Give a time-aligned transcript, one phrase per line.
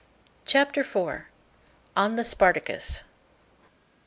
[0.45, 1.25] CHAPTER IV.
[1.95, 3.03] ON THE "SPARTACUS."